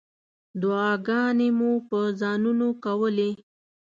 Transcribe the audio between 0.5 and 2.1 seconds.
دعاګانې مو په